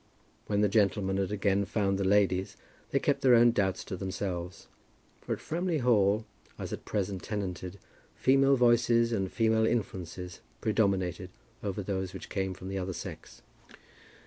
[0.47, 2.57] When the gentlemen had again found the ladies,
[2.89, 4.65] they kept their own doubts to themselves;
[5.21, 6.25] for at Framley Hall,
[6.57, 7.77] as at present tenanted,
[8.15, 11.29] female voices and female influences predominated
[11.63, 13.43] over those which came from the other sex.